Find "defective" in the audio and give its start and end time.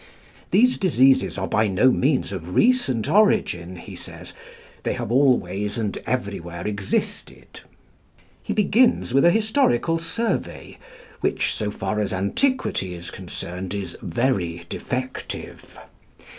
14.69-15.77